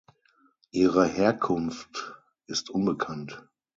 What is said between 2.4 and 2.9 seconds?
ist